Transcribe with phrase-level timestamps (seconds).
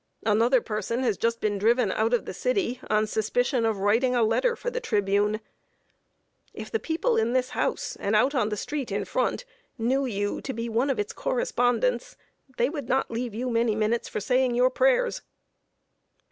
[0.25, 4.23] Another person has just been driven out of the city, on suspicion of writing a
[4.23, 5.39] letter for The Tribune.
[6.55, 9.45] If the people in this house, and out on the street in front,
[9.77, 12.17] knew you to be one of its correspondents,
[12.57, 15.21] they would not leave you many minutes for saying your prayers."